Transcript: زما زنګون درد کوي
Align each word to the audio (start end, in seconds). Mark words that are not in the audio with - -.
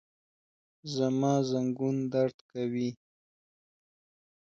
زما 0.95 1.33
زنګون 1.49 1.97
درد 2.13 2.37
کوي 2.51 2.89